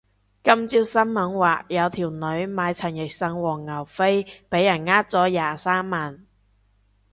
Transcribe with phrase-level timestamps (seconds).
[0.43, 6.25] 今朝新聞話有條女買陳奕迅黃牛飛俾人呃咗廿三萬